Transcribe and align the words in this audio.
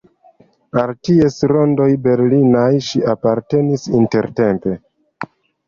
Al 0.83 0.93
ties 1.07 1.37
rondoj 1.51 1.87
berlinaj 2.09 2.65
ŝi 2.89 3.03
apartenis 3.15 3.87
intertempe. 4.03 4.77